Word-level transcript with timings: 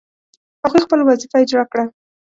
هغوی 0.63 0.83
خپله 0.85 1.03
وظیفه 1.09 1.37
اجرا 1.43 1.63
کړه. 1.71 1.83